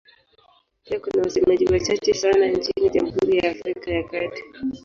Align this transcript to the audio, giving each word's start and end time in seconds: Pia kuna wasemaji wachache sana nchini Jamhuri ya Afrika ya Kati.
Pia 0.83 0.99
kuna 0.99 1.23
wasemaji 1.23 1.65
wachache 1.65 2.13
sana 2.13 2.47
nchini 2.47 2.89
Jamhuri 2.89 3.37
ya 3.37 3.51
Afrika 3.51 3.91
ya 3.91 4.03
Kati. 4.03 4.43